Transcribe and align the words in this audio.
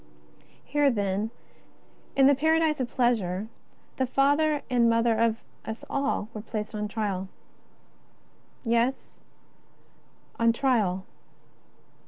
Here, 0.65 0.89
then, 0.89 1.29
in" 2.15 2.25
the 2.25 2.33
paradise 2.33 2.79
of 2.79 2.89
pleasure," 2.89 3.49
the 3.97 4.07
father 4.07 4.63
and 4.67 4.89
mother 4.89 5.15
of 5.15 5.43
us 5.63 5.85
all 5.91 6.27
were 6.33 6.41
placed 6.41 6.73
on 6.73 6.87
trial. 6.87 7.29
Yes, 8.63 9.19
on 10.39 10.53
trial. 10.53 11.05